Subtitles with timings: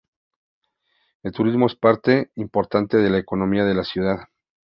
[1.21, 4.29] El turismo es parte importante de la economía de la ciudad.